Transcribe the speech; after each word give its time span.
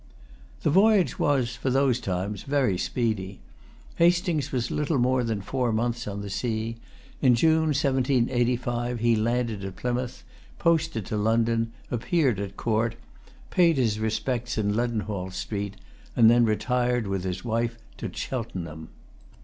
The 0.63 0.71
voyage 0.71 1.19
was, 1.19 1.55
for 1.55 1.69
those 1.69 1.99
times, 1.99 2.41
very 2.41 2.75
speedy. 2.75 3.39
Hastings 3.97 4.51
was 4.51 4.71
little 4.71 4.97
more 4.97 5.23
than 5.23 5.41
four 5.43 5.71
months 5.71 6.07
on 6.07 6.21
the 6.21 6.29
sea. 6.31 6.77
In 7.21 7.35
June, 7.35 7.67
1785, 7.67 8.99
he 8.99 9.15
landed 9.15 9.63
at 9.63 9.75
Plymouth, 9.75 10.23
posted 10.57 11.05
to 11.05 11.17
London, 11.17 11.71
appeared 11.91 12.39
at 12.39 12.57
Court, 12.57 12.95
paid 13.51 13.77
his 13.77 13.99
respects 13.99 14.57
in 14.57 14.73
Leadenhall 14.73 15.29
Street, 15.29 15.75
and 16.15 16.31
then 16.31 16.45
retired 16.45 17.05
with 17.05 17.23
his 17.23 17.45
wife 17.45 17.77
to 17.97 18.09
Cheltenham. 18.11 18.89